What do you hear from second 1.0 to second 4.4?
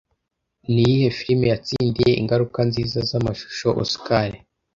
firime yatsindiye ingaruka nziza zamashusho Oscar